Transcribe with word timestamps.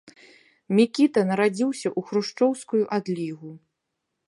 Мікіта 0.79 1.19
нарадзіўся 1.33 1.87
ў 1.97 2.09
хрушчоўскую 2.09 2.83
адлігу. 3.01 3.51